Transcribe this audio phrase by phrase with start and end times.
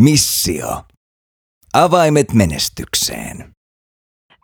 [0.00, 0.82] Missio.
[1.72, 3.54] Avaimet menestykseen.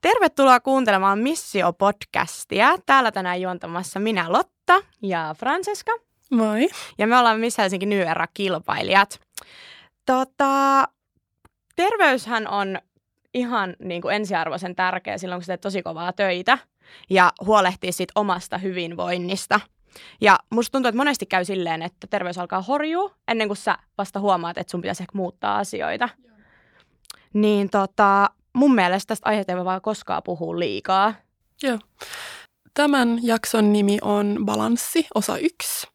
[0.03, 2.83] Tervetuloa kuuntelemaan Missio-podcastia.
[2.87, 5.93] Täällä tänään juontamassa minä Lotta ja Francesca.
[6.31, 6.69] Moi.
[6.99, 9.21] Ja me ollaan Miss Helsinki New Era-kilpailijat.
[10.07, 10.85] Tota,
[11.77, 12.79] terveyshän on
[13.35, 16.59] ihan niin kuin ensiarvoisen tärkeä silloin, kun sä teet tosi kovaa töitä
[17.11, 19.61] ja huolehtii siitä omasta hyvinvoinnista.
[20.21, 24.21] Ja musta tuntuu, että monesti käy silleen, että terveys alkaa horjua ennen kuin sä vasta
[24.21, 26.09] huomaat, että sun pitäisi ehkä muuttaa asioita.
[27.33, 31.15] Niin tota, mun mielestä tästä aiheesta ei voi vaan koskaan puhua liikaa.
[31.63, 31.79] Joo.
[32.75, 35.87] Tämän jakson nimi on Balanssi, osa yksi,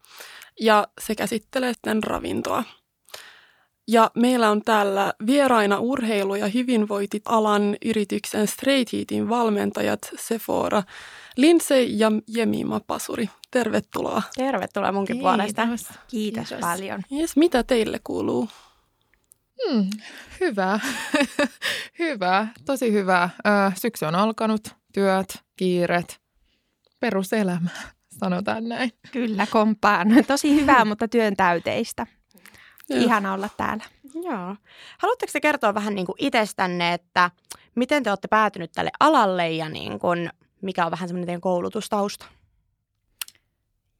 [0.59, 2.63] ja se käsittelee sitten ravintoa.
[3.87, 10.83] Ja meillä on täällä vieraina urheilu- ja hyvinvointialan yrityksen Straight Heatin valmentajat Sephora
[11.37, 13.29] Lindsay ja Jemima Pasuri.
[13.51, 14.21] Tervetuloa.
[14.35, 15.29] Tervetuloa munkin Kiitos.
[15.31, 15.67] puolesta.
[16.07, 17.01] Kiitos, Kiitos paljon.
[17.11, 18.49] Yes, mitä teille kuuluu?
[19.69, 19.89] Hmm,
[20.41, 20.79] hyvä.
[21.99, 23.29] hyvä, tosi hyvä.
[23.81, 26.19] syksy on alkanut, työt, kiiret,
[26.99, 27.69] peruselämä,
[28.19, 28.91] sanotaan näin.
[29.11, 30.07] Kyllä, kompaan.
[30.27, 32.07] Tosi hyvää, mutta työn täyteistä.
[32.89, 32.99] Joo.
[32.99, 33.83] Ihana olla täällä.
[34.13, 34.55] Joo.
[34.97, 37.31] Haluatteko te kertoa vähän niin kuin itsestänne, että
[37.75, 40.29] miten te olette päätynyt tälle alalle ja niin kuin,
[40.61, 42.25] mikä on vähän semmoinen teidän koulutustausta?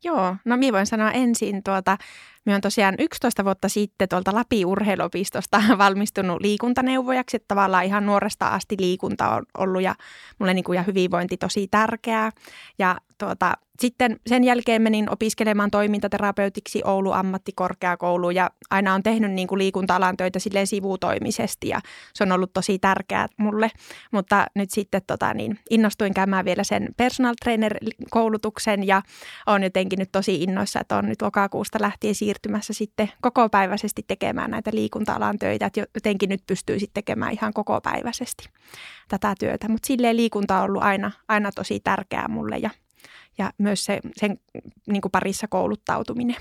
[0.04, 1.98] Joo, no minä voin sanoa ensin tuota,
[2.46, 8.48] minä olen tosiaan 11 vuotta sitten tuolta Lapin urheiluopistosta valmistunut liikuntaneuvojaksi, että tavallaan ihan nuoresta
[8.48, 9.96] asti liikunta on ollut ja
[10.40, 12.32] mulle niin kuin ja hyvinvointi tosi tärkeää.
[12.80, 19.48] Ja tuota, sitten sen jälkeen menin opiskelemaan toimintaterapeutiksi Oulu ammattikorkeakouluun ja aina on tehnyt niin
[19.48, 21.80] kuin liikunta-alan töitä silleen sivutoimisesti ja
[22.14, 23.72] se on ollut tosi tärkeää mulle.
[24.12, 29.02] Mutta nyt sitten tota, niin innostuin käymään vielä sen personal trainer-koulutuksen ja
[29.48, 34.72] on jotenkin nyt tosi innoissa, että on nyt lokakuusta lähtien siirtymässä sitten kokopäiväisesti tekemään näitä
[34.74, 38.50] liikunta-alan töitä, että jotenkin nyt pystyy sitten tekemään ihan kokopäiväisesti
[39.08, 39.70] tätä työtä.
[39.70, 42.70] Mutta silleen liikunta on ollut aina, aina tosi tärkeää mulle ja
[43.38, 44.40] ja myös se, sen
[44.88, 46.36] niin kuin parissa kouluttautuminen.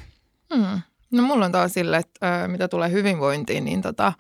[0.55, 0.81] Hmm.
[1.11, 4.13] No mulla on taas sille, että mitä tulee hyvinvointiin, niin tota,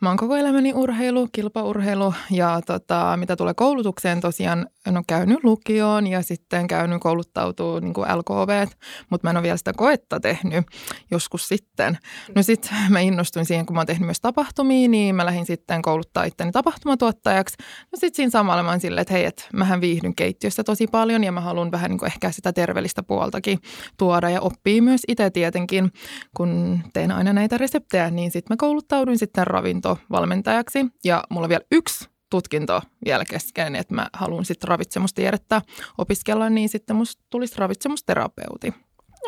[0.00, 5.44] Mä oon koko elämäni urheilu, kilpaurheilu ja tota, mitä tulee koulutukseen tosiaan, en ole käynyt
[5.44, 8.66] lukioon ja sitten käynyt kouluttautuu niin kuin LKV,
[9.10, 10.66] mutta mä en ole vielä sitä koetta tehnyt
[11.10, 11.98] joskus sitten.
[12.34, 15.82] No sitten mä innostuin siihen, kun mä oon tehnyt myös tapahtumia, niin mä lähdin sitten
[15.82, 17.56] kouluttaa itteni tapahtumatuottajaksi.
[17.60, 21.24] No sitten siinä samalla mä oon silleen, että hei, että mähän viihdyn keittiössä tosi paljon
[21.24, 23.58] ja mä haluan vähän niin kuin ehkä sitä terveellistä puoltakin
[23.96, 25.92] tuoda ja oppii myös itse tietenkin,
[26.36, 31.48] kun teen aina näitä reseptejä, niin sitten mä kouluttauduin sitten ravinto valmentajaksi ja mulla on
[31.48, 35.62] vielä yksi tutkinto vielä kesken, että mä haluan sitten ravitsemustiedettä
[35.98, 38.74] opiskella, niin sitten musta tulisi ravitsemusterapeuti.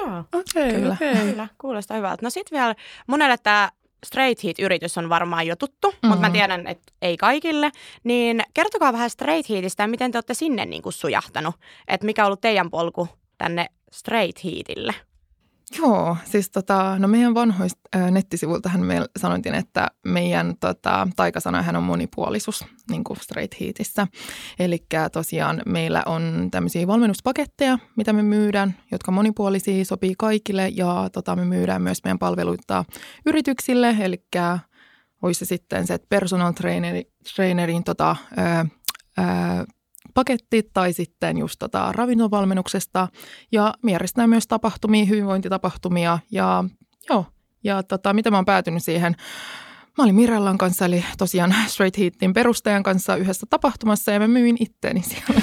[0.01, 1.31] Joo, okei, okay, Okay.
[1.31, 2.27] Kyllä, kuulostaa hyvältä.
[2.27, 2.75] No sitten vielä
[3.07, 3.71] monelle tämä
[4.07, 6.09] Straight Heat-yritys on varmaan jo tuttu, mm-hmm.
[6.09, 7.71] mutta mä tiedän, että ei kaikille.
[8.05, 11.55] Niin kertokaa vähän Straight Heatistä ja miten te olette sinne niin kuin sujahtanut.
[11.89, 13.09] Että mikä on ollut teidän polku
[13.39, 14.95] tänne Straight Heatille?
[15.79, 21.83] Joo, siis tota, no meidän vanhoista ää, nettisivuiltahan me sanoitin, että meidän tota, taikasanahan on
[21.83, 24.07] monipuolisuus, niin kuin Straight Heatissä.
[24.59, 31.37] Eli tosiaan meillä on tämmöisiä valmennuspaketteja, mitä me myydään, jotka monipuolisia, sopii kaikille ja tota,
[31.37, 32.85] me myydään myös meidän palveluita
[33.27, 34.25] yrityksille, eli
[35.23, 37.03] olisi sitten se, että personal traineri,
[37.35, 38.67] trainerin tota, ää,
[39.17, 39.65] ää,
[40.15, 43.09] paketti tai sitten just tota ravintovalmennuksesta
[43.53, 46.65] ja järjestetään myös tapahtumia, hyvinvointitapahtumia ja
[47.11, 47.27] joo,
[47.65, 49.17] ja tota, mitä mä oon päätynyt siihen,
[49.99, 54.57] Mä olin Mirellan kanssa, eli tosiaan Straight Heatin perustajan kanssa yhdessä tapahtumassa ja mä myin
[54.61, 55.43] itteeni siellä.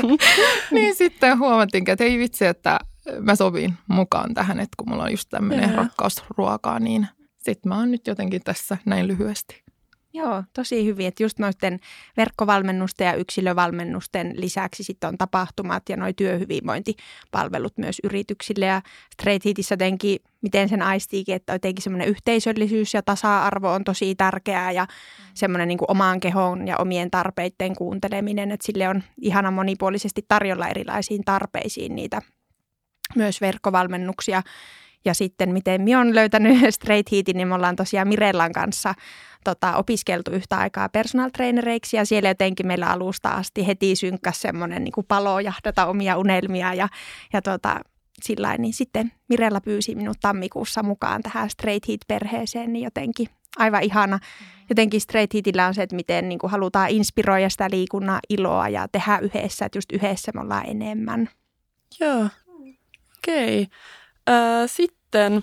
[0.74, 2.78] niin sitten huomattiin, että ei vitsi, että
[3.20, 7.08] mä sovin mukaan tähän, että kun mulla on just tämmöinen rakkaus ruokaa, niin
[7.38, 9.67] sitten mä oon nyt jotenkin tässä näin lyhyesti.
[10.12, 11.80] Joo, tosi hyvin, että just noiden
[12.16, 18.66] verkkovalmennusten ja yksilövalmennusten lisäksi sitten on tapahtumat ja noi työhyvinvointipalvelut myös yrityksille.
[18.66, 18.82] Ja
[19.12, 24.72] Straight Heatissä jotenkin, miten sen aistiikin, että jotenkin semmoinen yhteisöllisyys ja tasa-arvo on tosi tärkeää
[24.72, 24.86] ja
[25.34, 31.24] semmoinen niin omaan kehoon ja omien tarpeiden kuunteleminen, että sille on ihana monipuolisesti tarjolla erilaisiin
[31.24, 32.22] tarpeisiin niitä
[33.16, 34.42] myös verkkovalmennuksia.
[35.04, 38.94] Ja sitten miten minä olen löytänyt Straight Heatin, niin me ollaan tosiaan Mirellan kanssa
[39.48, 44.84] tota, opiskeltu yhtä aikaa personal trainereiksi ja siellä jotenkin meillä alusta asti heti synkkäsi semmoinen
[44.84, 46.88] niin palo jahdata omia unelmia ja,
[47.32, 47.80] ja tota,
[48.22, 54.18] sillä niin sitten Mirella pyysi minut tammikuussa mukaan tähän Straight Heat-perheeseen, niin jotenkin aivan ihana.
[54.68, 58.88] Jotenkin Straight Heatillä on se, että miten niin kuin halutaan inspiroida sitä liikunnan iloa ja
[58.88, 61.28] tehdä yhdessä, että just yhdessä me ollaan enemmän.
[62.00, 62.28] Joo,
[63.18, 63.62] okei.
[63.62, 63.66] Okay.
[64.36, 65.42] Äh, sitten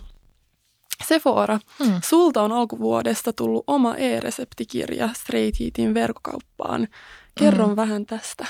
[1.03, 2.00] Sephora, Hmm.
[2.03, 6.88] sulta on alkuvuodesta tullut oma e-reseptikirja Straight Heatin verkkokauppaan.
[7.39, 7.75] Kerro Mm.
[7.75, 8.45] vähän tästä.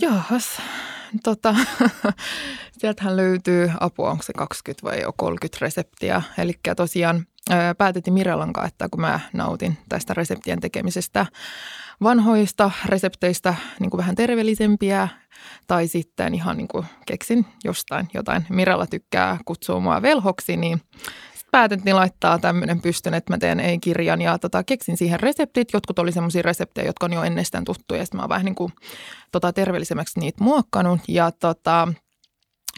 [0.00, 0.48] Jaahas,
[1.24, 1.54] tota,
[2.78, 6.22] sieltähän löytyy apua, onko se 20 vai jo 30 reseptiä.
[6.38, 11.26] Eli tosiaan ää, päätettiin Mirellan kanssa, että kun mä nautin tästä reseptien tekemisestä
[12.02, 15.08] vanhoista resepteistä niin kuin vähän terveellisempiä
[15.66, 18.46] tai sitten ihan niin kuin keksin jostain jotain.
[18.48, 20.80] Mirella tykkää kutsua mua velhoksi, niin
[21.50, 25.72] päätettiin laittaa tämmöinen pystyn, että mä teen ei-kirjan ja tota, keksin siihen reseptit.
[25.72, 28.54] Jotkut oli semmoisia reseptejä, jotka on jo ennestään tuttuja ja sitten mä oon vähän niin
[28.54, 28.72] kuin
[29.32, 31.00] tota, terveellisemmäksi niitä muokkanut.
[31.08, 31.88] Ja tota,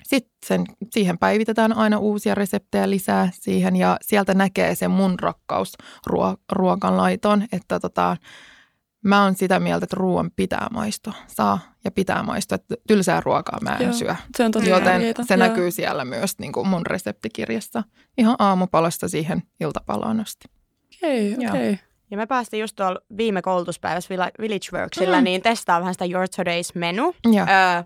[0.02, 5.73] sitten siihen päivitetään aina uusia reseptejä lisää siihen ja sieltä näkee se mun rakkaus
[6.11, 8.16] ruo- ruokanlaitoon, että tota,
[9.05, 11.12] mä oon sitä mieltä, että ruoan pitää maistua.
[11.26, 12.55] Saa ja pitää maistua.
[12.55, 13.93] Että tylsää ruokaa mä en Joo.
[13.93, 14.14] syö.
[14.37, 15.23] Se on tosi Joten tärkeetä.
[15.25, 15.49] se Joo.
[15.49, 17.82] näkyy siellä myös niin kuin mun reseptikirjassa.
[18.19, 20.49] Ihan aamupalasta siihen iltapalaan asti.
[20.97, 21.50] Okei, Joo.
[21.55, 21.79] okei.
[22.11, 25.25] Ja me päästiin just tuolla viime koulutuspäivässä Villa- Village Worksilla, Mm.
[25.25, 27.14] niin testaa vähän sitä Your Today's menu.
[27.32, 27.43] Ja.
[27.43, 27.82] Öö,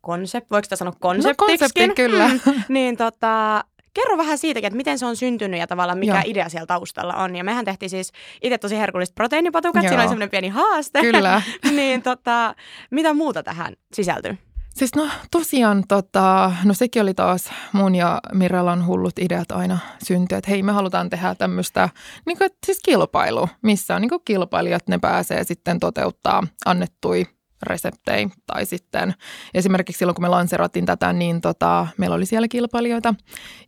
[0.00, 1.56] konsept, voiko sitä sanoa No konseptiksikin?
[1.56, 2.30] konsepti kyllä.
[2.68, 6.22] niin tota, kerro vähän siitäkin, että miten se on syntynyt ja tavallaan mikä Joo.
[6.24, 7.36] idea siellä taustalla on.
[7.36, 8.12] Ja mehän tehtiin siis
[8.42, 9.88] itse tosi herkulliset proteiinipatukat, Joo.
[9.88, 11.00] siinä oli semmoinen pieni haaste.
[11.00, 11.42] Kyllä.
[11.76, 12.54] niin tota,
[12.90, 14.38] mitä muuta tähän sisältyy?
[14.74, 20.38] Siis no tosiaan, tota, no sekin oli taas mun ja Mirellan hullut ideat aina syntyä,
[20.38, 21.88] että hei me halutaan tehdä tämmöistä
[22.26, 27.26] niin kuin, siis kilpailu, missä on niin kuin kilpailijat, ne pääsee sitten toteuttaa annettui
[27.64, 29.14] reseptejä tai sitten
[29.54, 33.14] esimerkiksi silloin kun me lanserattiin tätä, niin tota, meillä oli siellä kilpailijoita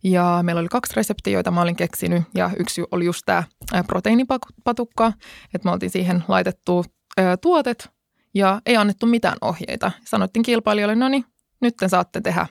[0.03, 3.43] ja meillä oli kaksi reseptiä, joita mä olin keksinyt ja yksi oli just tämä
[3.87, 5.13] proteiinipatukka,
[5.53, 6.85] että me oltiin siihen laitettu
[7.17, 7.89] ää, tuotet
[8.33, 9.91] ja ei annettu mitään ohjeita.
[10.05, 11.25] Sanottiin kilpailijoille, no niin,
[11.61, 12.47] nyt te saatte tehdä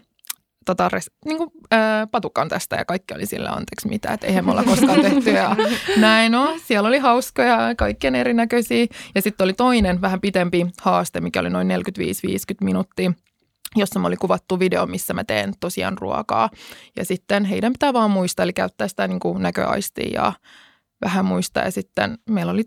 [0.66, 4.44] tota, res, niin kuin, ää, patukan tästä ja kaikki oli sillä anteeksi mitä, että eihän
[4.44, 5.56] me olla koskaan tehty ja
[5.96, 6.60] näin on.
[6.60, 11.68] Siellä oli hauskoja, kaikkien erinäköisiä ja sitten oli toinen vähän pitempi haaste, mikä oli noin
[11.70, 11.72] 45-50
[12.60, 13.12] minuuttia
[13.76, 16.50] jossa mä oli kuvattu video, missä mä teen tosiaan ruokaa.
[16.96, 20.32] Ja sitten heidän pitää vaan muistaa, eli käyttää sitä niin kuin näköaistia ja
[21.04, 21.64] vähän muistaa.
[21.64, 22.64] Ja sitten meillä oli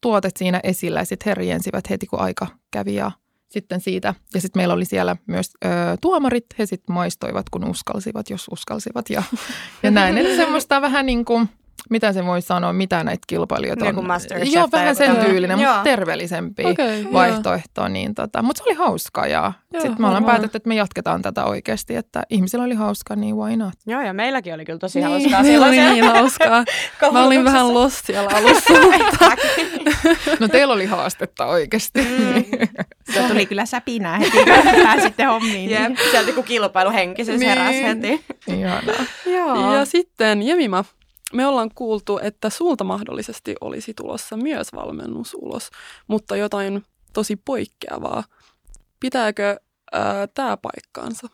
[0.00, 3.10] tuotet siinä esillä ja sitten he riensivät heti, kun aika kävi ja
[3.48, 4.14] sitten siitä.
[4.34, 5.68] Ja sitten meillä oli siellä myös ö,
[6.00, 9.22] tuomarit, he sitten maistoivat, kun uskalsivat, jos uskalsivat ja,
[9.82, 10.18] ja näin.
[10.18, 11.48] Eli semmoista vähän niin kuin,
[11.90, 14.06] mitä se voi sanoa, mitä näitä kilpailijoita Niin on.
[14.06, 17.12] Masterchef Joo, vähän sen tyylinen, mutta terveellisempi joo.
[17.12, 17.88] vaihtoehto.
[17.88, 20.24] Niin tota, mutta se oli hauska ja Joo, sitten me ollaan varmaan.
[20.36, 23.74] päätetty, että me jatketaan tätä oikeasti, että ihmisillä oli hauska, niin why not?
[23.86, 25.42] Joo, ja meilläkin oli kyllä tosi Niin, hauskaa.
[25.44, 26.64] Se oli niin hauskaa.
[27.12, 28.74] Mä olin vähän lost siellä alussa.
[30.40, 32.00] No teillä oli haastetta oikeasti.
[32.00, 32.44] Mm.
[33.14, 35.70] Se tuli kyllä säpinää heti, kun pääsitte hommiin.
[35.70, 37.48] Jep, sieltä kun kilpailuhenkisyys Niin.
[37.48, 38.24] heräsi heti.
[38.46, 38.94] Ihanaa.
[39.26, 39.74] Joo.
[39.76, 40.84] Ja sitten Jemima,
[41.36, 45.70] me ollaan kuultu, että sulta mahdollisesti olisi tulossa myös valmennus ulos,
[46.08, 48.24] mutta jotain tosi poikkeavaa.
[49.00, 49.56] Pitääkö
[50.34, 51.28] tämä paikkaansa?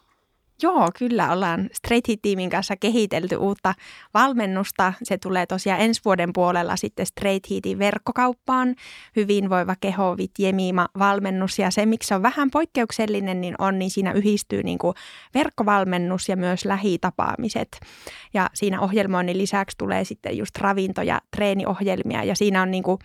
[0.62, 3.75] Joo, kyllä ollaan Straight Hit-tiimin kanssa kehitelty uutta
[4.14, 4.93] valmennusta.
[5.02, 8.75] Se tulee tosiaan ensi vuoden puolella sitten Straight Hitin verkkokauppaan.
[9.16, 13.90] Hyvinvoiva keho Vit Jemima valmennus ja se, miksi se on vähän poikkeuksellinen, niin on, niin
[13.90, 14.94] siinä yhdistyy niin kuin
[15.34, 17.81] verkkovalmennus ja myös lähitapaamiset.
[18.34, 22.98] Ja siinä ohjelmoinnin lisäksi tulee sitten just ravinto- ja treeniohjelmia ja siinä on niin kuin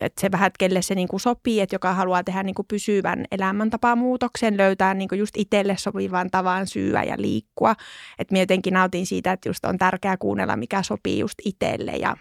[0.00, 3.24] että se vähän, kelle se niin kuin sopii, että joka haluaa tehdä niin kuin pysyvän
[3.30, 7.74] elämäntapamuutoksen, löytää niin kuin just itselle sopivan tavan syyä ja liikkua.
[8.18, 12.16] Että jotenkin nautin siitä, että just on tärkeää kuunnella, mikä sopii just itselle ja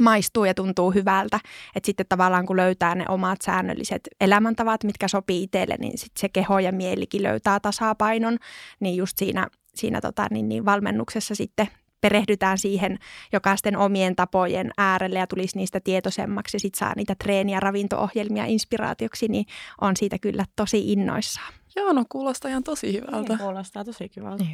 [0.00, 1.40] maistuu ja tuntuu hyvältä.
[1.74, 6.28] Että sitten tavallaan kun löytää ne omat säännölliset elämäntavat, mitkä sopii itselle, niin sitten se
[6.28, 8.38] keho ja mielikin löytää tasapainon.
[8.80, 11.68] Niin just siinä, siinä tota, niin, niin valmennuksessa sitten
[12.00, 12.98] perehdytään siihen
[13.32, 18.44] jokaisten omien tapojen äärelle ja tulisi niistä tietoisemmaksi ja sitten saa niitä treeni- ja ravinto-ohjelmia
[18.44, 19.46] inspiraatioksi, niin
[19.80, 21.52] on siitä kyllä tosi innoissaan.
[21.76, 23.28] Joo, no kuulostaa ihan tosi hyvältä.
[23.28, 24.44] Niin, kuulostaa tosi kivalta.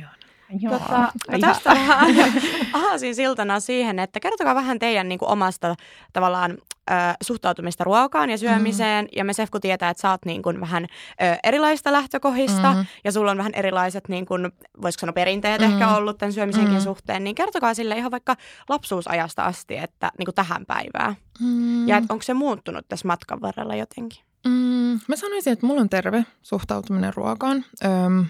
[0.61, 0.78] Joo.
[0.78, 2.14] Tota, no tästä vähän
[2.90, 5.75] aasin siltana siihen, että kertokaa vähän teidän niin kuin, omasta
[6.12, 6.50] tavallaan
[6.90, 9.04] ö, suhtautumista ruokaan ja syömiseen.
[9.04, 9.09] Mm.
[9.16, 10.85] Ja me Sefku tietää, että sä oot niin kuin, vähän
[11.23, 12.80] ö, erilaista lähtökohdista Mhm.
[13.04, 15.73] ja sulla on vähän erilaiset, niin kuin, voisiko sanoa perinteet Mhm.
[15.73, 16.82] ehkä ollut tämän syömisenkin Mhm.
[16.82, 17.25] suhteen.
[17.25, 18.37] Niin kertokaa sille ihan vaikka
[18.68, 21.16] lapsuusajasta asti, että niin kuin tähän päivään.
[21.40, 21.88] Mm.
[21.88, 24.23] Ja että onko se muuttunut tässä matkan varrella jotenkin?
[24.47, 27.64] Mm, mä sanoisin, että mulla on terve suhtautuminen ruokaan.
[27.85, 28.26] Öm,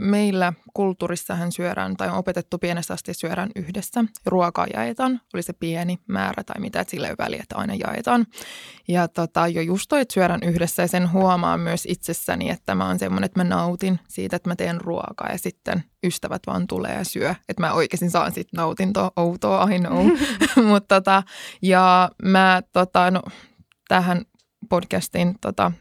[0.00, 4.04] meillä kulttuurissahan syödään tai on opetettu pienestä asti syödään yhdessä.
[4.26, 7.74] Ruokaa jaetaan, oli se pieni määrä tai mitä, että sillä ei ole väliä, että aina
[7.74, 8.26] jaetaan.
[8.88, 12.86] Ja tota, jo just toi, että syödään yhdessä ja sen huomaa myös itsessäni, että mä
[12.86, 16.94] oon semmoinen, että mä nautin siitä, että mä teen ruokaa ja sitten ystävät vaan tulee
[16.94, 17.34] ja syö.
[17.48, 20.06] Että mä oikeasti saan sitten nautintoa, outoa, I know.
[20.68, 21.22] Mut tota,
[21.62, 23.22] ja mä tota, no,
[23.88, 24.24] tähän
[24.68, 25.72] podcastin tota,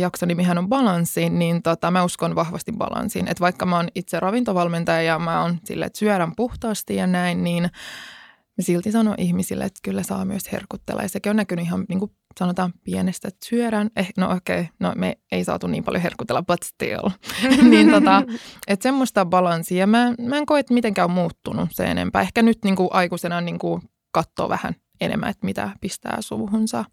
[0.00, 3.28] jakson nimihän on balanssi, niin tota, mä uskon vahvasti balanssiin.
[3.28, 7.44] Että vaikka mä oon itse ravintovalmentaja ja mä oon sille, että syödään puhtaasti ja näin,
[7.44, 11.02] niin mä silti sanon ihmisille, että kyllä saa myös herkuttella.
[11.02, 13.90] Ja sekin on näkynyt ihan niin kuin sanotaan pienestä, että syödään.
[13.96, 17.08] Eh, no okei, okay, no me ei saatu niin paljon herkutella, but still.
[17.70, 18.22] niin tota,
[18.66, 19.86] että semmoista balanssia.
[19.86, 22.22] Mä, mä en koe, että mitenkään on muuttunut se enempää.
[22.22, 26.84] Ehkä nyt niin kuin aikuisena niin kuin katsoo vähän enemmän, että mitä pistää suuhunsa.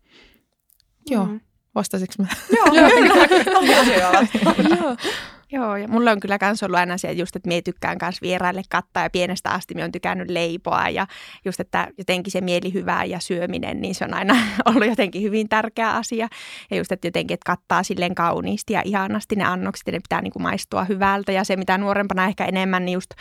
[1.09, 1.25] Joo.
[1.25, 1.39] Mm.
[1.75, 2.27] Vastasiko mä?
[2.55, 2.65] Joo,
[4.81, 4.95] Joo.
[5.53, 8.61] Joo, ja mulla on kyllä myös ollut aina se, just, että mie tykkään myös vieraille
[8.69, 11.07] kattaa ja pienestä asti me on tykännyt leipoa ja
[11.45, 14.35] just, että jotenkin se mielihyvää ja syöminen, niin se on aina
[14.75, 16.27] ollut jotenkin hyvin tärkeä asia.
[16.71, 20.21] Ja just, että jotenkin, että kattaa silleen kauniisti ja ihanasti ne annokset ja ne pitää
[20.21, 23.11] niin kuin maistua hyvältä ja se, mitä nuorempana ehkä enemmän, niin just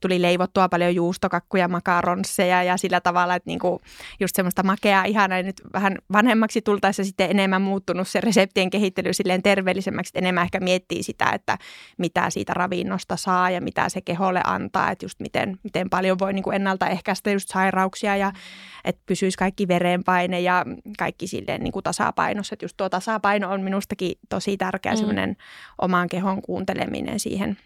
[0.00, 3.78] tuli leivottua paljon juustokakkuja, makaronsseja ja sillä tavalla, että niin kuin
[4.20, 9.12] just semmoista makeaa, ihanaa ja nyt vähän vanhemmaksi tultaessa sitten enemmän muuttunut se reseptien kehittely
[9.12, 11.58] silleen terveellisemmäksi, että enemmän ehkä miettii sitä, että
[11.98, 16.32] mitä siitä ravinnosta saa ja mitä se keholle antaa, että just miten, miten paljon voi
[16.32, 18.32] niin kuin ennaltaehkäistä just sairauksia ja
[18.84, 20.64] että pysyisi kaikki verenpaine ja
[20.98, 22.54] kaikki silleen niin kuin tasapainossa.
[22.54, 24.96] Että just tuo tasapaino on minustakin tosi tärkeä mm.
[24.96, 25.36] semmoinen
[25.78, 27.58] oman kehon kuunteleminen siihen,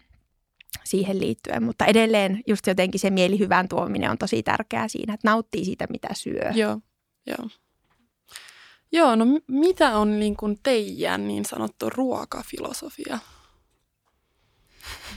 [0.83, 5.65] siihen liittyen, mutta edelleen just jotenkin se mielihyvän tuominen on tosi tärkeää siinä, että nauttii
[5.65, 6.51] siitä, mitä syö.
[6.53, 6.79] Joo,
[7.27, 7.49] joo.
[8.91, 13.19] Joo, no mitä on niin kuin teidän niin sanottu ruokafilosofia?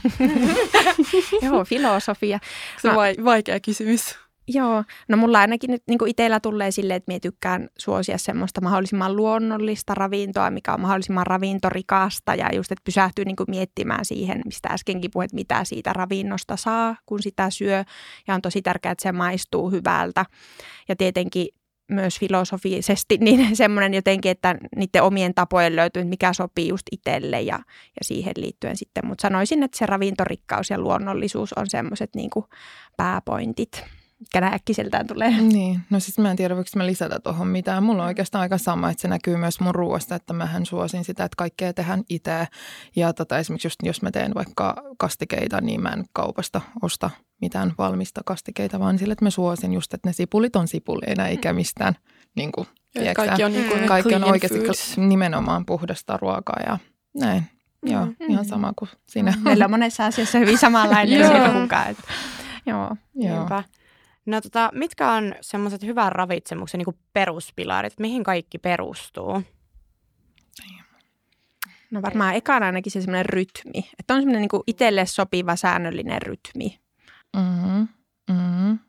[1.45, 2.39] Joo, filosofia.
[2.81, 4.15] Se on no, vaikea kysymys.
[4.49, 9.15] Joo, no mulla ainakin nyt niin itsellä tulee silleen, että minä tykkään suosia semmoista mahdollisimman
[9.15, 14.69] luonnollista ravintoa, mikä on mahdollisimman ravintorikasta ja just, että pysähtyy niin kuin miettimään siihen, mistä
[14.69, 17.83] äskenkin puhuit, mitä siitä ravinnosta saa, kun sitä syö
[18.27, 20.25] ja on tosi tärkeää, että se maistuu hyvältä.
[20.89, 21.47] Ja tietenkin
[21.91, 27.59] myös filosofisesti niin semmoinen jotenkin, että niiden omien tapojen löytyy, mikä sopii just itselle ja,
[27.75, 29.07] ja siihen liittyen sitten.
[29.07, 32.29] Mutta sanoisin, että se ravintorikkaus ja luonnollisuus on semmoiset niin
[32.97, 33.83] pääpointit
[34.19, 35.41] mikä äkkiseltään tulee.
[35.41, 37.83] Niin, no siis mä en tiedä, voiko mä lisätä tuohon mitään.
[37.83, 41.23] Mulla on oikeastaan aika sama, että se näkyy myös mun ruoasta, että mähän suosin sitä,
[41.23, 42.47] että kaikkea tehdään itse.
[42.95, 47.09] Ja tota, esimerkiksi just, jos mä teen vaikka kastikeita, niin mä en kaupasta osta
[47.41, 51.53] mitään valmista kastikeita, vaan sille, että mä suosin just, että ne sipulit on sipuleina eikä
[51.53, 51.93] mistään
[52.35, 52.67] niin kuin,
[53.15, 54.97] kaikki on, niin kuin kaikki on oikeasti foods.
[54.97, 56.77] nimenomaan puhdasta ruokaa ja
[57.17, 57.43] näin.
[57.85, 57.91] Mm.
[57.91, 59.33] Joo, ihan sama kuin sinä.
[59.41, 61.35] Meillä on monessa asiassa hyvin samanlainen joo.
[62.65, 63.47] Joo, joo.
[64.27, 69.43] No tota, mitkä on semmoiset hyvän ravitsemuksen niin peruspilarit, mihin kaikki perustuu?
[71.91, 76.79] No varmaan ekana ainakin se semmoinen rytmi, että on semmoinen niin itselle sopiva säännöllinen rytmi.
[77.37, 77.87] Mm-hmm.
[78.29, 78.79] Mm-hmm.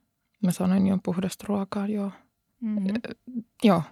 [0.42, 2.10] Mä sanoin jo puhdasta ruokaa, joo.
[2.60, 2.94] Mm-hmm.
[3.62, 3.82] joo.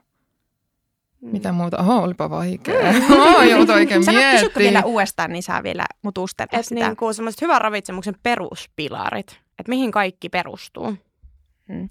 [1.20, 1.32] Mm.
[1.32, 1.78] Mitä muuta?
[1.78, 2.92] Oho, olipa vaikea.
[2.92, 3.12] Mm.
[3.12, 4.52] Oho, joutui oikein miettimään.
[4.56, 6.86] vielä uudestaan, niin saa vielä mutustella Et sitä.
[6.86, 10.96] Niin kuin semmoiset hyvän ravitsemuksen peruspilarit, että mihin kaikki perustuu.
[11.68, 11.88] Mm.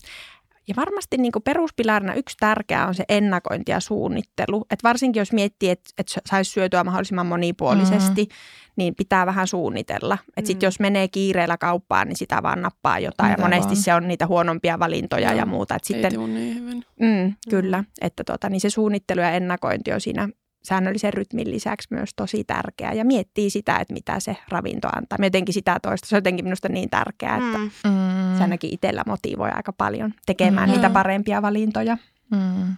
[0.68, 4.66] Ja varmasti niin peruspilarina yksi tärkeä on se ennakointi ja suunnittelu.
[4.72, 8.74] Et varsinkin jos miettii, että et saisi syötyä mahdollisimman monipuolisesti, mm-hmm.
[8.76, 10.18] niin pitää vähän suunnitella.
[10.28, 10.46] Että mm.
[10.46, 13.32] sitten jos menee kiireellä kauppaan, niin sitä vaan nappaa jotain.
[13.32, 13.84] Mitä ja monesti vaan.
[13.84, 15.76] se on niitä huonompia valintoja no, ja muuta.
[15.76, 16.84] Et sitten, niin hyvin.
[17.00, 17.88] Mm, kyllä, mm.
[18.02, 20.30] että tota, niin se suunnittelu ja ennakointi on siinä
[20.66, 25.18] säännöllisen rytmin lisäksi myös tosi tärkeää ja miettii sitä, että mitä se ravinto antaa.
[25.20, 28.38] Mä jotenkin sitä toista, se on jotenkin minusta niin tärkeää, että mm.
[28.38, 30.74] se ainakin itsellä motivoi aika paljon tekemään mm.
[30.74, 31.98] niitä parempia valintoja.
[32.32, 32.76] Mm.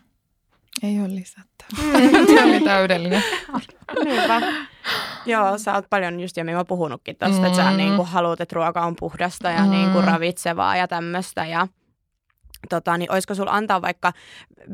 [0.84, 2.00] Ei ole lisättävää.
[2.00, 2.28] Mm.
[2.36, 3.24] se oli täydellinen.
[4.06, 4.42] Niinpä.
[5.26, 7.46] Joo, sä oot paljon just jo mä puhunutkin tosta, mm.
[7.46, 9.72] että sä niin kuin haluat, että ruoka on puhdasta ja mm.
[9.72, 11.46] niin kuin ravitsevaa ja tämmöistä.
[11.46, 11.68] Ja
[12.70, 14.14] tota, niin olisiko sulla antaa vaikka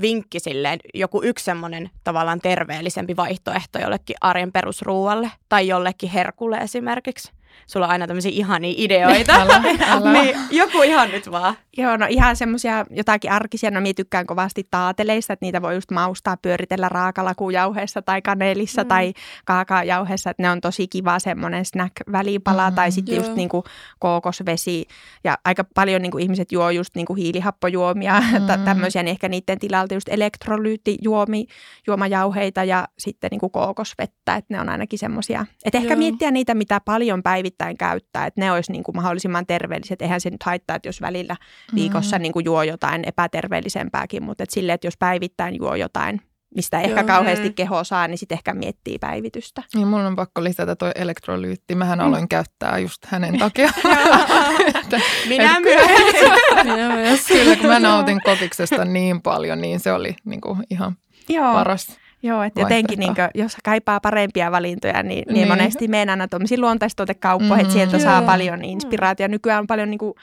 [0.02, 7.32] vinkki silleen, joku yksi semmoinen tavallaan terveellisempi vaihtoehto jollekin arjen perusruualle tai jollekin herkulle esimerkiksi?
[7.68, 9.34] Sulla on aina tämmöisiä ihania ideoita.
[9.34, 10.12] älä, älä.
[10.22, 11.56] niin, joku ihan nyt vaan.
[11.78, 15.92] Joo, no ihan semmoisia jotakin arkisia, no minä tykkään kovasti taateleista, että niitä voi just
[15.92, 18.88] maustaa, pyöritellä raakalakujauheessa tai kanelissa mm.
[18.88, 19.14] tai
[19.46, 23.64] kaakaajauheessa, että ne on tosi kiva semmoinen snack-välipala mm, tai sitten just niinku
[24.00, 24.88] kookosvesi
[25.24, 28.64] ja aika paljon niinku ihmiset juo just niinku hiilihappojuomia, mm.
[28.66, 31.46] tämmöisiä, niin ehkä niiden tilalta just elektrolyyttijuomi,
[31.88, 36.82] juomajauheita ja sitten niinku kookosvettä, että ne on ainakin semmoisia, että ehkä miettiä niitä, mitä
[36.86, 40.02] paljon päivissä päivittäin käyttää, että ne olisi niin kuin mahdollisimman terveelliset.
[40.02, 41.36] Eihän se nyt haittaa, että jos välillä
[41.76, 42.22] viikossa Mm.
[42.22, 46.22] niin kuin juo jotain epäterveellisempääkin, mutta että sille, että jos päivittäin juo jotain,
[46.56, 46.90] mistä ei Joo.
[46.90, 47.54] ehkä kauheasti Mm.
[47.54, 49.64] keho saa, niin sitten ehkä miettii päivitystä.
[49.76, 51.76] Niin mulla on pakko lisätä toi elektrolyytti.
[51.76, 53.70] Mähän aloin käyttää just hänen takia.
[54.76, 55.88] Että- Minä et- myös.
[56.64, 57.28] Minä myös.
[57.28, 60.96] Kyllä, kun mä nautin kokiksesta niin paljon, niin se oli niin kuin ihan
[61.30, 61.54] Joo.
[61.54, 62.00] paras.
[62.24, 65.34] Joo, että jotenkin niin kuin, jos kaipaa parempia valintoja, niin, niin.
[65.34, 65.48] Niin.
[65.48, 67.74] monesti menen aina tuollaisiin luontaistuotekauppoihin, että Mm.
[67.74, 68.26] sieltä saa Joo.
[68.26, 69.32] paljon niin inspiraatiota.
[69.32, 70.14] Nykyään on paljon niin kuin,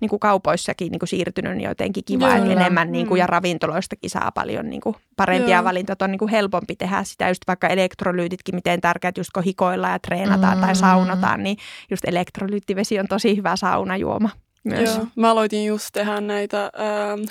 [0.00, 2.36] niin kuin kaupoissakin niin kuin siirtynyt, niin jotenkin kiva, Joo.
[2.36, 3.28] että enemmän niin kuin, ja Mm.
[3.30, 5.64] ravintoloistakin saa paljon niin kuin, parempia Joo.
[5.64, 5.92] valintoja.
[5.92, 9.92] Että on niin kuin helpompi tehdä sitä, just vaikka elektrolyytitkin, miten tärkeät, just kun hikoillaan
[9.92, 10.74] ja treenataan tai Mm.
[10.78, 11.56] saunotaan, niin
[11.90, 14.30] just elektrolyyttivesi on tosi hyvä saunajuoma
[14.64, 14.96] myös.
[14.96, 15.06] Joo.
[15.16, 16.70] Mä aloitin just tehdä näitä äh,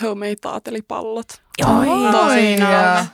[0.10, 1.41] homemade taatelipallot.
[1.62, 3.05] Joo, Oi, Tosi ja-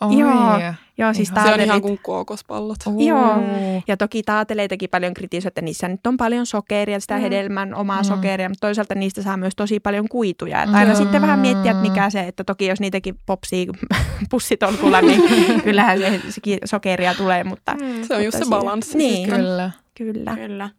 [0.00, 0.18] Oi.
[0.18, 0.60] Joo.
[0.98, 2.76] Joo, siis Ihan- Se on ihan kuin kookospallot.
[3.06, 3.30] Joo.
[3.34, 3.82] Oo.
[3.88, 7.20] Ja toki taateleitakin paljon kritisoivat, että niissä nyt on paljon sokeria, sitä Mm.
[7.20, 8.04] hedelmän omaa Mm.
[8.04, 10.62] sokeria, mutta toisaalta niistä saa myös tosi paljon kuituja.
[10.62, 10.96] Että aina Mm.
[10.96, 13.66] sitten vähän miettiä, että mikä se, että toki jos niitäkin popsii
[14.30, 15.22] pussitolkulla, niin
[15.64, 17.76] kyllähän se, sekin sokeria tulee, mutta
[18.08, 18.98] Se on just se siinä- balanssi.
[18.98, 19.28] Niin.
[19.30, 19.70] Kyllä.
[19.94, 20.34] kyllä.
[20.36, 20.70] Kyllä.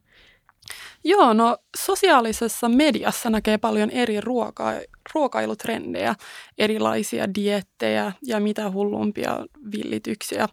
[1.08, 4.82] Joo, no sosiaalisessa mediassa näkee paljon eri ruoka-
[5.14, 6.16] ruokailutrendejä,
[6.58, 10.48] erilaisia diettejä ja mitä hullumpia villityksiä.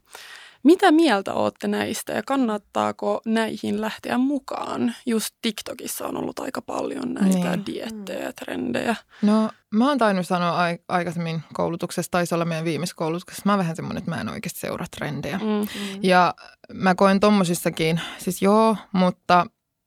[0.62, 4.94] Mitä mieltä olette näistä ja kannattaako näihin lähteä mukaan?
[5.06, 7.66] Just TikTokissa on ollut aika paljon näitä Niin.
[7.66, 8.96] diettejä ja trendejä.
[9.23, 13.58] No mä oon tainnut sanoa ai- aikaisemmin koulutuksessa, taisi olla meidän viimeisessä koulutuksessa, mä oon
[13.58, 15.38] vähän semmoinen, että mä en oikeasti seuraa trendejä.
[15.38, 15.68] Mm.
[16.02, 16.34] Ja
[16.73, 19.46] mä koen tommosissakin, siis joo, mutta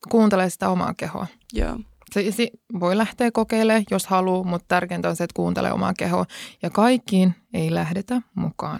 [0.10, 1.27] kuuntele sitä omaa kehoa.
[1.54, 1.80] Joo.
[2.13, 2.48] Se, se
[2.80, 6.25] voi lähteä kokeilemaan, jos haluaa, mutta tärkeintä on se, että kuuntelee omaa kehoa.
[6.62, 8.80] Ja kaikkiin ei lähdetä mukaan.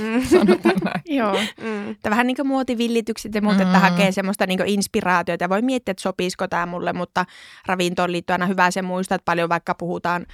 [0.00, 0.22] Mm.
[0.30, 1.02] Sanotaan näin.
[1.04, 1.36] Joo.
[1.60, 1.90] Mm.
[1.90, 3.62] Että vähän niin kuin muotivillitykset ja muut, Mm.
[3.62, 7.24] että hakee semmoista niin inspiraatiota ja voi miettiä, että sopisiko tämä mulle, mutta
[7.66, 10.26] ravintoon liittyen aina hyvä se muistaa, että paljon vaikka puhutaan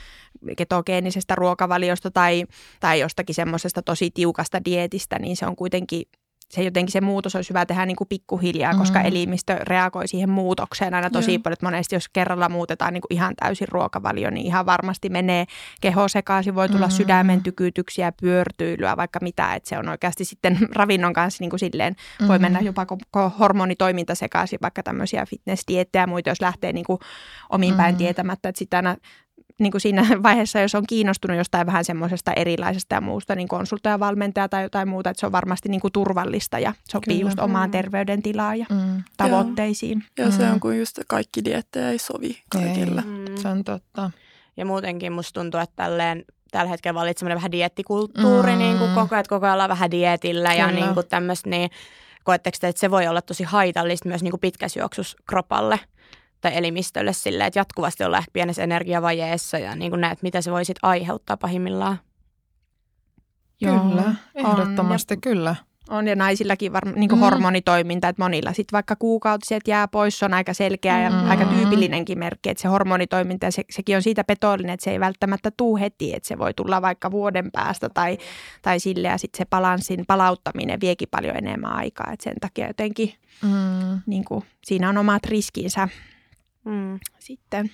[0.57, 2.45] ketogeenisestä ruokavaliosta tai,
[2.81, 6.03] tai jostakin semmoisesta tosi tiukasta dietistä, niin se on kuitenkin
[6.51, 9.05] se jotenkin se muutos olisi hyvä tehdä niin kuin pikkuhiljaa, koska Mm.
[9.05, 11.39] elimistö reagoi siihen muutokseen aina tosi Joo.
[11.43, 11.53] paljon.
[11.53, 15.45] Että monesti jos kerralla muutetaan niin kuin ihan täysin ruokavalio, niin ihan varmasti menee
[15.81, 16.55] keho sekaisin.
[16.55, 16.91] Voi tulla Mm.
[16.91, 19.55] sydämen tykytyksiä, pyörtyilyä, vaikka mitä.
[19.55, 21.97] Että se on oikeasti sitten ravinnon kanssa niin kuin silleen,
[22.29, 22.43] voi Mhm.
[22.43, 26.99] mennä jopa koko hormonitoiminta sekaisin, vaikka tämmöisiä fitnessdiettejä ja muita, jos lähtee niin kuin
[27.51, 27.99] omin päin Mm.
[27.99, 28.49] tietämättä.
[28.49, 28.97] Että sitten aina
[29.59, 34.01] niin kuin siinä vaiheessa, jos on kiinnostunut jostain vähän semmoisesta erilaisesta ja muusta, niin konsultoija,
[34.01, 37.29] valmentaja tai jotain muuta, että se on varmasti niin kuin turvallista ja sopii Kyllä.
[37.31, 37.73] just omaan Mm.
[37.73, 40.05] terveydentilaan ja Mm, tavoitteisiin.
[40.19, 40.53] Ja se Mm.
[40.53, 43.01] on kuin just kaikki diettejä ei sovi kaikille.
[43.07, 43.37] Mm.
[43.37, 44.11] se on totta.
[44.57, 48.59] Ja muutenkin musta tuntuu, että tälleen, tällä hetkellä vallitsee semmoinen vähän diettikulttuuri Mm.
[48.59, 51.71] niin kuin koko ajan, että koko ajan ollaan vähän dietillä ja niin kuin tämmöistä, niin
[52.25, 55.81] koetteko te, että se voi olla tosi haitallista myös niin kuin pitkässä juoksussa kropalle
[56.41, 60.51] tai elimistölle silleen, että jatkuvasti ollaan ehkä pienessä energiavajeessa ja niin kuin näet, mitä se
[60.53, 61.99] voi sitten aiheuttaa pahimmillaan.
[63.61, 65.57] Kyllä, ehdottomasti kyllä.
[65.91, 67.19] On ja naisillakin varmaan niin Mm.
[67.19, 71.31] hormonitoiminta, että monilla sitten vaikka kuukautiset jää pois, se on aika selkeä ja Mm.
[71.31, 75.51] aika tyypillinenkin merkki, että se hormonitoiminta, se, sekin on siitä petollinen, että se ei välttämättä
[75.57, 78.19] tuu heti, että se voi tulla vaikka vuoden päästä tai,
[78.63, 83.13] tai sille ja sitten se balanssin palauttaminen viekin paljon enemmän aikaa, että sen takia jotenkin
[83.43, 84.01] Mm.
[84.07, 85.89] niin kuin, siinä on omat riskinsä
[86.67, 86.99] Mm.
[87.19, 87.71] sitten.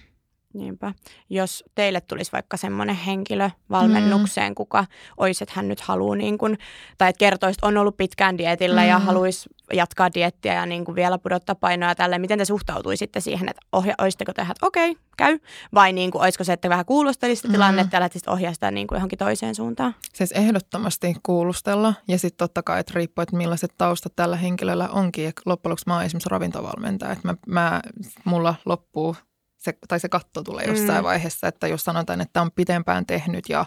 [0.54, 0.92] Niinpä.
[1.30, 4.54] Jos teille tulisi vaikka semmoinen henkilö valmennukseen, mm.
[4.54, 4.84] kuka
[5.16, 6.56] olisi, että hän nyt haluaa, niin kun,
[6.98, 8.88] tai että kertoisi, että on ollut pitkään dietillä mm.
[8.88, 12.20] ja haluaisi jatkaa diettiä ja niin kun vielä pudottaa painoa ja tälleen.
[12.20, 15.38] Miten te suhtautuisitte siihen, että ohja, olisitteko te, että okei, käy?
[15.74, 17.52] Vai niin kuin, olisiko se, että vähän kuulostelisitte Mm.
[17.52, 19.94] tilannetta ja lähtisitte ohjaa sitä niin kuin johonkin toiseen suuntaan?
[20.14, 25.24] Siis ehdottomasti kuulustella ja sitten totta kai, että riippuu, että millaiset taustat tällä henkilöllä onkin.
[25.24, 27.80] Ja loppujen lopuksi mä oon esimerkiksi ravintovalmentaja, että mä, mä,
[28.24, 29.16] mulla loppuu
[29.62, 31.04] se, tai se katto tulee jossain Mm.
[31.04, 33.64] vaiheessa, että jos sanotaan, että on pitempään tehnyt ja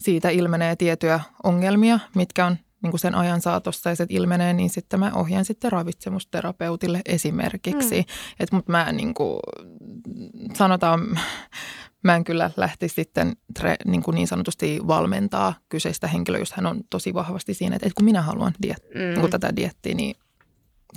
[0.00, 4.70] siitä ilmenee tiettyjä ongelmia, mitkä on niin kuin sen ajan saatossa ja se ilmenee, niin
[4.70, 8.00] sitten mä ohjaan sitten ravitsemusterapeutille esimerkiksi.
[8.00, 8.04] Mm.
[8.40, 9.40] Et, mutta mä niin kuin,
[10.54, 11.18] sanotaan,
[12.04, 16.66] mä en kyllä lähti sitten tre, niin, kuin niin sanotusti valmentaa kyseistä henkilöä, jos hän
[16.66, 19.00] on tosi vahvasti siinä, että, että kun minä haluan diet, Mm.
[19.00, 20.14] niin kuin tätä diettiä, niin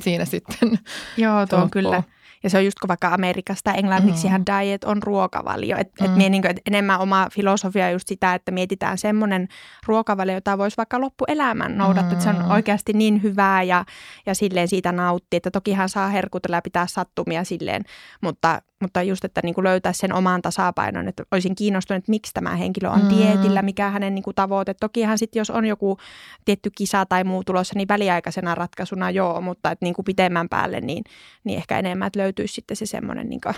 [0.01, 0.79] siinä sitten
[1.17, 2.03] Joo, tuo on kyllä.
[2.43, 4.43] Ja se on just kun vaikka Amerikasta englanniksi Mm.
[4.61, 5.77] diet on ruokavalio.
[5.77, 6.09] Että Mm.
[6.11, 9.47] et mie niinku, et enemmän oma filosofia just sitä, että mietitään semmoinen
[9.87, 12.11] ruokavalio, jota voisi vaikka loppuelämän noudattaa.
[12.11, 12.51] Että se on Mm.
[12.51, 13.85] oikeasti niin hyvää ja,
[14.25, 15.37] ja silleen siitä nauttii.
[15.37, 17.83] Että tokihan saa herkutella ja pitää sattumia silleen,
[18.21, 21.07] mutta, mutta just, että niinku löytää sen oman tasapainon.
[21.07, 23.09] Että olisin kiinnostunut, että miksi tämä henkilö on Mm.
[23.09, 24.73] dietillä, mikä hänen niinku tavoite.
[24.73, 25.97] Tokihan sitten, jos on joku
[26.45, 30.81] tietty kisa tai muu tulossa, niin väliaikaisena ratkaisuna joo, mutta että niin kuin pitemmän päälle,
[30.81, 31.03] niin,
[31.43, 33.55] niin ehkä enemmän, että löytyisi sitten se semmoinen niin kuin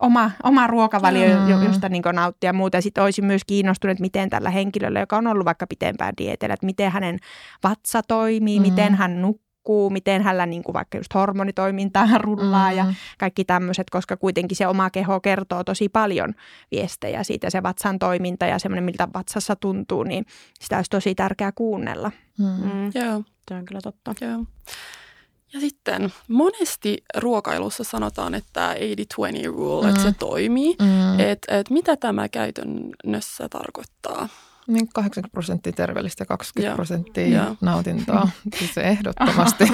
[0.00, 1.64] oma, oma ruokavalio, Mm.
[1.64, 2.76] josta niin nauttia muuta.
[2.76, 6.54] Ja sitten olisin myös kiinnostunut, että miten tällä henkilöllä, joka on ollut vaikka pitempään dietellä,
[6.54, 7.18] että miten hänen
[7.64, 8.62] vatsa toimii, mm.
[8.62, 9.47] miten hän nukkuu,
[9.90, 12.76] miten hänellä niin kuin vaikka just hormonitoimintaa rullaa mm.
[12.76, 12.86] ja
[13.18, 16.34] kaikki tämmöiset, koska kuitenkin se oma keho kertoo tosi paljon
[16.70, 20.26] viestejä siitä, se vatsan toiminta ja semmoinen, miltä vatsassa tuntuu, niin
[20.60, 22.12] sitä olisi tosi tärkeää kuunnella.
[22.38, 22.46] Mm.
[22.46, 24.14] Mm, Joo, se on kyllä totta.
[24.20, 24.44] joo.
[25.52, 28.76] Ja sitten monesti ruokailussa sanotaan, että 80-20
[29.46, 29.90] rule, mm.
[29.90, 30.76] että se toimii.
[30.80, 31.20] Mm.
[31.20, 34.28] Et, et mitä tämä käytännössä tarkoittaa?
[34.68, 36.76] Niin 80 prosenttia terveellistä ja 20 Joo.
[36.76, 37.56] prosenttia Joo.
[37.60, 38.28] nautintoa.
[38.58, 39.64] Siis se ehdottomasti.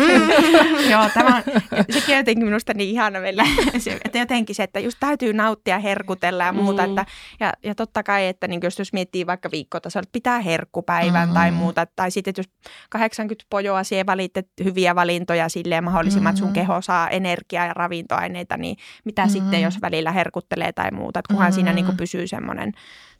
[0.90, 1.42] Joo, tämä on,
[1.94, 3.44] sekin jotenkin minusta niin ihana meillä,
[3.78, 6.82] se, että jotenkin se, että just täytyy nauttia, herkutella ja muuta.
[6.82, 6.88] Mm.
[6.88, 7.06] Että,
[7.40, 11.34] ja, ja totta kai, että niin jos, jos miettii vaikka viikkotasolla, että pitää herkkupäivän Mm.
[11.34, 12.48] tai muuta, tai sitten että jos
[12.90, 16.54] 80 pojoa siihen valitset hyviä valintoja silleen mahdollisimman, että sun Mm.
[16.54, 19.30] keho saa energiaa ja ravintoaineita, niin mitä Mm.
[19.30, 21.98] sitten, jos välillä herkuttelee tai muuta, että kunhan siinä niin kuin Mm.
[21.98, 22.72] pysyy semmoinen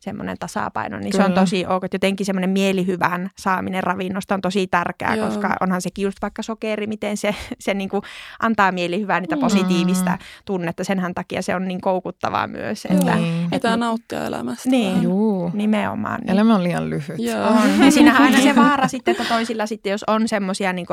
[0.05, 1.41] semmoinen tasapaino, niin se on Kyllä.
[1.41, 1.85] tosi ok.
[1.85, 5.27] Että jotenkin semmoinen mielihyvän saaminen ravinnosta on tosi tärkeää, Joo.
[5.27, 8.03] koska onhan sekin just vaikka sokeri, miten se, se niin kuin
[8.41, 9.41] antaa mielihyvää, niitä Mm.
[9.41, 10.85] positiivista tunnetta.
[10.85, 12.85] Senhän takia se on niin koukuttavaa myös.
[12.85, 13.51] Että, Niin.
[13.51, 14.69] Pitää nauttia elämästä.
[14.71, 15.03] Niin.
[15.03, 15.51] Juu.
[15.55, 16.21] nimenomaan.
[16.21, 16.31] Niin.
[16.31, 17.19] Elämä on liian lyhyt.
[17.19, 17.49] Joo.
[17.49, 17.85] On.
[17.85, 20.87] Ja siinähän aina se vaara sitten, että toisilla sitten, jos on semmoisia niin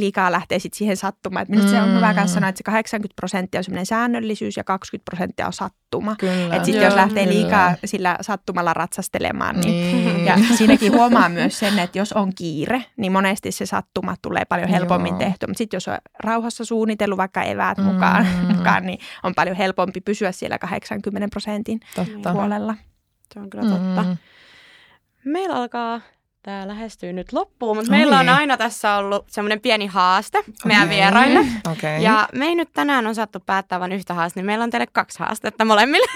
[0.00, 1.42] liikaa lähtee sitten siihen sattumaan.
[1.42, 2.16] Että minusta se on hyvä Mm.
[2.18, 6.16] myös sanoa, että se 80 prosenttia on semmoinen säännöllisyys ja 20 prosenttia on sattuma.
[6.18, 6.44] Kyllä.
[6.56, 7.38] Että sitten Joo, jos lähtee kyllä.
[7.38, 10.24] liikaa sillä sattumalla ratsastelemaan, niin Niin.
[10.26, 14.68] ja siinäkin huomaa myös sen, että jos on kiire, niin monesti se sattuma tulee paljon
[14.68, 15.18] helpommin Joo.
[15.18, 15.46] tehtyä.
[15.46, 17.84] Mutta sitten jos on rauhassa suunnitellut vaikka eväät Mm.
[17.84, 18.26] mukaan,
[18.56, 22.32] mukaan, niin on paljon helpompi pysyä siellä 80 prosentin Totta.
[22.32, 22.74] puolella.
[23.34, 24.02] Se on kyllä totta.
[24.02, 24.16] Mm.
[25.24, 26.00] Meillä alkaa
[26.46, 27.98] tämä lähestyy nyt loppuun, mutta Oi.
[27.98, 30.96] meillä on aina tässä ollut semmoinen pieni haaste meidän Okei.
[30.96, 31.46] vieraille.
[31.72, 32.02] Okei.
[32.02, 35.18] Ja me ei nyt tänään osattu päättää vain yhtä haastetta, niin meillä on teille kaksi
[35.18, 36.06] haastetta molemmille.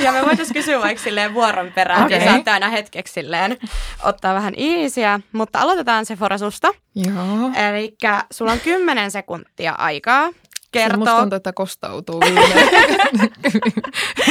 [0.04, 2.18] ja me voitaisiin kysyä vaikka silleen vuoron perään, okay.
[2.18, 3.56] ja saatte aina hetkeksi silleen
[4.04, 5.20] ottaa vähän iisiä.
[5.32, 6.68] Mutta aloitetaan se Fora susta.
[6.94, 7.50] Joo.
[7.68, 7.96] Eli
[8.30, 10.28] sulla on 10 sekuntia aikaa
[10.72, 11.20] Siis musta kertoa.
[11.20, 12.68] tuntuu, että kostautuu viimein.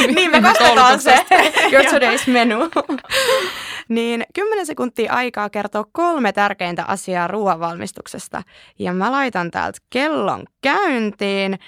[0.14, 1.24] niin, me kostetaan se.
[1.72, 2.56] Your today's menu.
[3.88, 8.42] niin 10 sekuntia aikaa kertoa kolme tärkeintä asiaa ruoanvalmistuksesta.
[8.78, 11.58] Ja mä laitan täältä kellon käyntiin.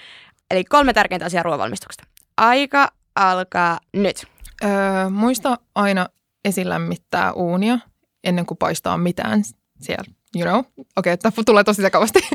[0.51, 2.03] Eli kolme tärkeintä asiaa ruoanvalmistuksesta.
[2.37, 4.23] Aika alkaa nyt.
[4.63, 6.07] öö, muista aina
[6.45, 7.79] esilämmittää uunia
[8.23, 9.43] ennen kuin paistaa mitään
[9.81, 10.22] siellä.
[10.35, 10.59] You know?
[10.59, 12.19] Okei, okay, tämä tulee tosi sekavasti.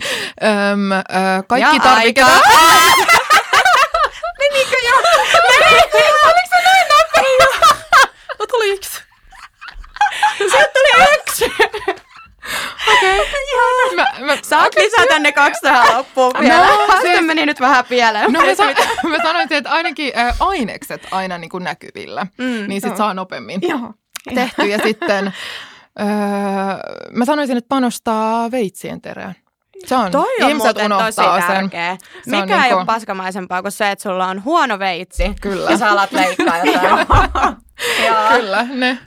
[0.72, 1.02] Öm, öö,
[1.46, 2.26] kaikki Ja tarvikkeet.
[2.26, 2.40] aika.
[4.38, 4.94] Menikö jo?
[4.96, 7.68] Oliko se näin nopea?
[8.38, 9.02] No tuliks?
[10.38, 11.52] Sieltä tuli yksi.
[13.96, 16.66] Mä, mä, Saat lisätä ne kaksi tähän loppuun vielä.
[16.66, 18.32] No, siis- meni nyt vähän pieleen.
[18.32, 18.64] No mä, sa-
[19.08, 22.64] mä sanoin, että ainakin ö, ainekset aina niin kuin näkyvillä, Mm.
[22.68, 23.94] niin sit saa nopeammin Joo.
[24.34, 24.62] tehty.
[24.66, 25.32] Ja sitten
[26.00, 26.06] öö,
[27.12, 29.34] mä sanoisin, että panostaa veitsien terään.
[29.86, 31.46] Se on, Toi on ihmiset muuten tosi unohtaa sen.
[31.48, 31.96] tärkeä.
[32.30, 35.70] Se on Mikä ei niinku- ole paskamaisempaa kuin se, että sulla on huono veitsi Kyllä.
[35.70, 37.06] ja sä alat leikkaa jotain.
[38.06, 38.36] Joo.
[38.36, 38.98] Kyllä, ne.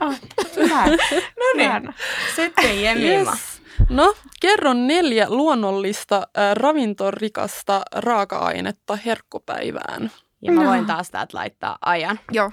[0.56, 0.86] Hyvä.
[1.16, 1.94] No niin.
[2.36, 3.30] Sitten Jemima.
[3.30, 3.62] Yes.
[3.88, 10.10] No, kerro neljä luonnollista äh, ravintorikasta raaka-ainetta herkkupäivään.
[10.42, 10.68] Ja mä No.
[10.70, 12.20] voin taas täältä laittaa ajan.
[12.32, 12.52] Joo.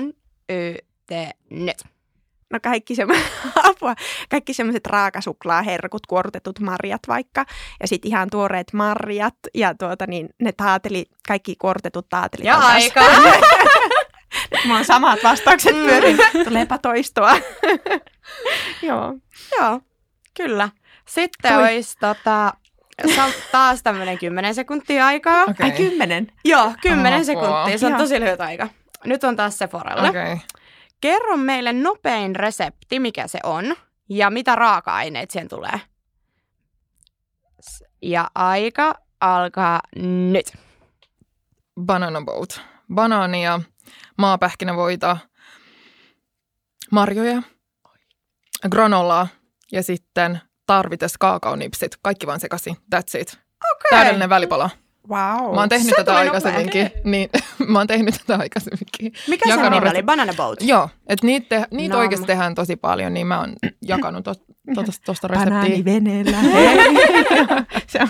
[0.00, 0.12] N,
[0.52, 0.74] Y,
[1.06, 1.10] T,
[1.50, 1.76] nyt.
[2.52, 3.32] No kaikki semmoiset,
[3.70, 3.94] apua,
[4.30, 7.44] kaikki semmoiset raakasuklaaherkut, kuorutetut marjat vaikka,
[7.80, 12.46] ja sitten ihan tuoreet marjat, ja tuota niin, ne taateli, kaikki kuorutetut taatelit.
[12.46, 13.00] Ja aika.
[14.50, 16.18] Nyt mulla on samat vastaukset pyörin.
[16.44, 17.36] Tuleepa toistoa.
[18.82, 19.14] Joo.
[19.60, 19.80] Joo,
[20.36, 20.68] kyllä.
[21.08, 21.62] Sitten Toi.
[21.62, 22.52] olisi tota,
[23.16, 25.42] sa- taas tämmöinen 10 sekuntia aikaa.
[25.42, 25.64] Okei.
[25.64, 26.32] Ai kymmenen.
[26.44, 27.24] Joo, 10 Apua.
[27.24, 27.78] sekuntia.
[27.78, 28.68] Se on tosi lyhyt aika.
[29.04, 30.08] Nyt on taas Sephoralle.
[30.08, 30.36] Okei.
[31.02, 33.76] Kerro meille nopein resepti, mikä se on
[34.08, 35.80] ja mitä raaka-aineet siihen tulee.
[38.02, 39.80] Ja aika alkaa
[40.32, 40.52] nyt.
[41.80, 42.60] Banana boat.
[42.94, 43.60] Banaania,
[44.18, 45.16] maapähkinävoita,
[46.90, 47.42] marjoja,
[48.70, 49.28] granolaa
[49.72, 51.96] ja sitten tarvites kaakaonipsit.
[52.02, 52.76] Kaikki vaan sekaisin.
[52.94, 53.38] That's it.
[53.90, 54.70] täydellinen välipala.
[55.08, 55.54] Wow.
[55.54, 56.90] Mä oon tehnyt Se tätä aikaisemminkin.
[57.04, 57.30] Niin,
[57.72, 59.12] mä oon tehnyt tätä aikaisemminkin.
[59.28, 60.02] Mikä se Jakanut nimi resi- oli?
[60.02, 60.58] Banana Boat?
[60.62, 62.00] Joo, että niitä, te, niitä Nam.
[62.00, 65.44] oikeasti tehdään tosi paljon, niin mä oon jakanut tuosta to, to, reseptiä.
[65.44, 66.36] Banaaniveneellä.
[67.92, 68.08] se on,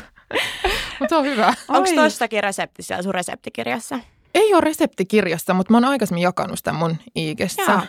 [1.01, 1.55] Mutta se on hyvä.
[1.69, 1.95] Onko Oi.
[1.95, 3.99] toistakin resepti siellä sun reseptikirjassa?
[4.35, 7.63] Ei ole reseptikirjassa, mutta mä oon aikaisemmin jakanut sitä mun IGssä.
[7.73, 7.81] Joo.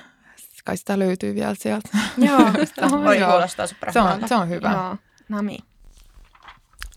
[0.65, 1.89] Kai sitä löytyy vielä sieltä.
[2.17, 2.39] Joo.
[3.19, 3.31] Joo.
[3.31, 4.71] kuulostaa Se on, se on hyvä.
[4.71, 4.97] Joo.
[5.29, 5.57] Nami.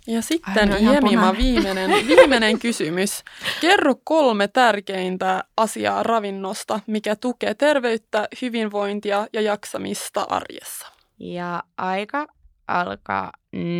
[0.06, 3.24] Ja sitten Jemima viimeinen, viimeinen kysymys.
[3.60, 10.86] Kerro kolme tärkeintä asiaa ravinnosta, mikä tukee terveyttä, hyvinvointia ja jaksamista arjessa.
[11.18, 12.26] Ja aika
[12.68, 13.32] alkaa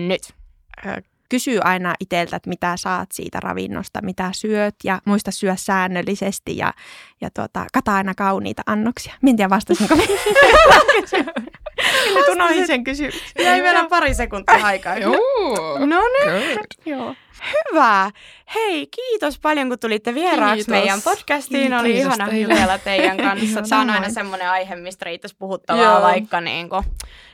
[0.08, 0.22] nyt.
[1.26, 6.56] Ö, Kysy aina itseltä, että mitä saat siitä ravinnosta, mitä syöt ja muista syö säännöllisesti
[6.56, 6.72] ja,
[7.20, 9.14] ja tuota, kata aina kauniita annoksia.
[9.28, 9.96] En tiedä vastasinko.
[9.96, 11.22] Minä
[12.32, 13.22] unohdin sen kysymyksen.
[13.44, 14.96] Jäi vielä pari sekuntia aikaa.
[15.06, 15.78] Joo.
[15.78, 16.58] No niin.
[16.86, 17.14] Joo.
[17.72, 18.10] hyvä.
[18.54, 20.68] Hei, kiitos paljon kun tulitte vieraaksi Kiitos.
[20.68, 21.74] meidän podcastiin.
[21.74, 22.54] Oli Kiitos ihana teille.
[22.54, 23.44] jutella teidän kanssa.
[23.46, 26.02] Ihan Tämä on aina semmoinen aihe, mistä riittäisi puhuttavaa Joo.
[26.02, 26.84] vaikka niin kuin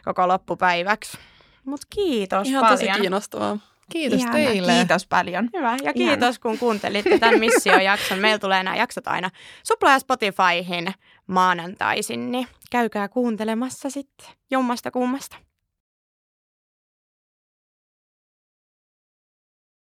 [0.05, 1.18] koko loppupäiväksi.
[1.64, 2.78] Mutta kiitos Ihan paljon.
[2.78, 3.59] tosi kiinnostavaa.
[3.92, 4.72] Kiitos Ihana, teille.
[4.72, 5.48] Kiitos paljon.
[5.57, 5.92] Hyvä, ja Ihana.
[5.92, 8.18] kiitos kun kuuntelitte tämän mission-jakson.
[8.18, 9.31] Meillä tulee nämä jaksot aina
[9.62, 10.94] Supla ja Spotifyhin
[11.26, 15.37] maanantaisin, niin käykää kuuntelemassa sitten jommasta kummasta.